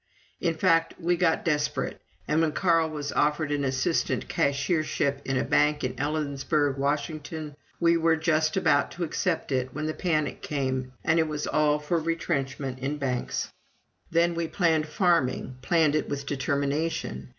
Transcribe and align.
In 0.39 0.55
fact, 0.55 0.95
we 0.99 1.15
got 1.15 1.45
desperate, 1.45 2.01
and 2.27 2.41
when 2.41 2.53
Carl 2.53 2.89
was 2.89 3.11
offered 3.11 3.51
an 3.51 3.63
assistant 3.63 4.27
cashiership 4.27 5.21
in 5.25 5.37
a 5.37 5.43
bank 5.43 5.83
in 5.83 5.93
Ellensburg, 5.99 6.79
Washington, 6.79 7.55
we 7.79 7.97
were 7.97 8.15
just 8.15 8.57
about 8.57 8.89
to 8.93 9.03
accept 9.03 9.51
it, 9.51 9.75
when 9.75 9.85
the 9.85 9.93
panic 9.93 10.41
came, 10.41 10.91
and 11.05 11.19
it 11.19 11.27
was 11.27 11.45
all 11.45 11.77
for 11.77 11.99
retrenchment 11.99 12.79
in 12.79 12.97
banks. 12.97 13.51
Then 14.09 14.33
we 14.33 14.47
planned 14.47 14.87
farming, 14.87 15.57
planned 15.61 15.93
it 15.93 16.09
with 16.09 16.25
determination. 16.25 17.29